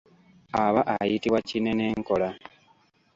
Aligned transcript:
Aba 0.63 0.81
ayitibwa 0.95 1.39
kinenenkola. 1.47 2.29